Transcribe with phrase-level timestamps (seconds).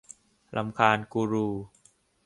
[0.55, 1.47] รำคาญกูรู